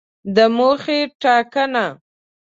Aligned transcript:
د 0.35 0.37
موخې 0.55 0.99
ټاکنه 1.21 1.85